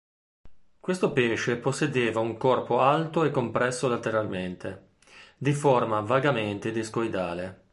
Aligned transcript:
Questo 0.79 1.13
pesce 1.13 1.57
possedeva 1.57 2.21
un 2.21 2.35
corpo 2.35 2.79
alto 2.79 3.23
e 3.23 3.29
compresso 3.29 3.87
lateralmente, 3.87 4.93
di 5.37 5.53
forma 5.53 5.99
vagamente 5.99 6.71
discoidale. 6.71 7.65